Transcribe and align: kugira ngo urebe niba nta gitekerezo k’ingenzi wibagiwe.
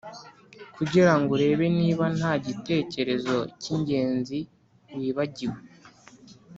kugira 0.75 1.11
ngo 1.17 1.29
urebe 1.35 1.65
niba 1.79 2.05
nta 2.17 2.33
gitekerezo 2.45 3.35
k’ingenzi 3.61 4.39
wibagiwe. 4.97 5.57